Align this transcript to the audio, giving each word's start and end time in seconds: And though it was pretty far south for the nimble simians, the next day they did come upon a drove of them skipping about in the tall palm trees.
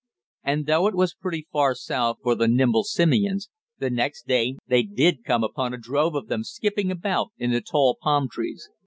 And 0.43 0.65
though 0.65 0.87
it 0.87 0.95
was 0.95 1.13
pretty 1.13 1.45
far 1.51 1.75
south 1.75 2.17
for 2.23 2.33
the 2.33 2.47
nimble 2.47 2.83
simians, 2.83 3.51
the 3.77 3.91
next 3.91 4.25
day 4.25 4.55
they 4.65 4.81
did 4.81 5.23
come 5.23 5.43
upon 5.43 5.75
a 5.75 5.77
drove 5.77 6.15
of 6.15 6.25
them 6.27 6.43
skipping 6.43 6.89
about 6.89 7.29
in 7.37 7.51
the 7.51 7.61
tall 7.61 7.99
palm 8.01 8.27
trees. 8.27 8.67